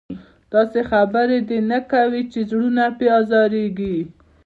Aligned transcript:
داسې 0.53 0.79
خبره 0.91 1.37
دې 1.49 1.59
نه 1.71 1.79
کوي 1.91 2.21
چې 2.31 2.39
زړونه 2.49 2.83
پرې 2.97 3.07
ازارېږي. 3.19 3.97